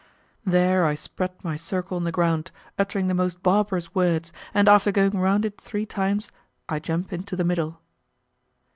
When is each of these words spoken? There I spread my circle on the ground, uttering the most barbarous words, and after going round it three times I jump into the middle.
There 0.47 0.83
I 0.83 0.95
spread 0.95 1.29
my 1.43 1.55
circle 1.55 1.95
on 1.95 2.05
the 2.05 2.11
ground, 2.11 2.49
uttering 2.79 3.07
the 3.07 3.13
most 3.13 3.43
barbarous 3.43 3.93
words, 3.93 4.33
and 4.51 4.67
after 4.67 4.91
going 4.91 5.19
round 5.19 5.45
it 5.45 5.61
three 5.61 5.85
times 5.85 6.31
I 6.67 6.79
jump 6.79 7.13
into 7.13 7.35
the 7.35 7.45
middle. 7.45 7.79